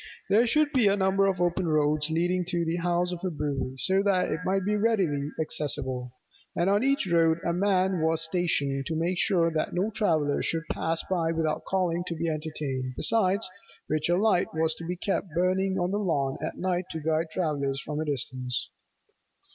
There 0.31 0.47
should 0.47 0.71
be 0.71 0.87
a 0.87 0.97
number 0.97 1.27
of 1.27 1.39
open 1.39 1.67
roads 1.67 2.09
leading 2.09 2.43
to 2.45 2.65
the 2.65 2.77
house 2.77 3.11
of 3.11 3.19
a 3.23 3.29
brewy, 3.29 3.77
so 3.77 4.01
that 4.01 4.31
it 4.31 4.39
might 4.43 4.65
be 4.65 4.75
readily 4.75 5.29
accessible: 5.39 6.11
and 6.55 6.71
on 6.71 6.81
each 6.83 7.05
road 7.05 7.37
a 7.45 7.53
man 7.53 8.01
was 8.01 8.23
stationed 8.23 8.87
to 8.87 8.95
make 8.95 9.19
sure 9.19 9.51
that 9.53 9.75
no 9.75 9.91
traveller 9.91 10.41
should 10.41 10.63
pass 10.71 11.03
by 11.07 11.31
without 11.31 11.65
calling 11.65 12.03
to 12.07 12.15
be 12.15 12.27
entertained; 12.27 12.95
besides 12.97 13.47
which 13.85 14.09
a 14.09 14.17
light 14.17 14.47
was 14.55 14.73
to 14.73 14.85
be 14.85 14.95
kept 14.95 15.27
burning 15.35 15.77
on 15.77 15.91
the 15.91 15.99
lawn 15.99 16.39
at 16.43 16.57
night 16.57 16.85
to 16.89 16.99
guide 16.99 17.29
travellers 17.29 17.79
from 17.79 17.99
a 17.99 18.05
distance. 18.05 18.71